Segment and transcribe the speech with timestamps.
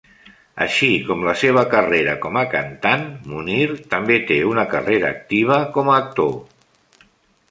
[0.63, 5.91] Així com la seva carrera com a cantant, Mounir també té una carrera activa com
[5.97, 6.35] a actor.